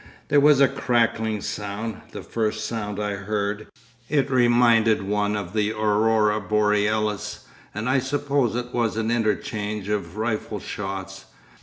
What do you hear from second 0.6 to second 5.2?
crackling sound—the first sound I heard—it reminded